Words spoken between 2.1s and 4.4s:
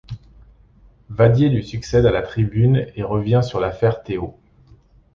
la tribune et revient sur l’affaire Théot.